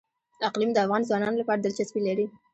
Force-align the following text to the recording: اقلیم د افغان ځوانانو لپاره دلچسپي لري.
اقلیم 0.47 0.71
د 0.73 0.77
افغان 0.85 1.01
ځوانانو 1.09 1.39
لپاره 1.41 1.59
دلچسپي 1.61 2.01
لري. 2.07 2.25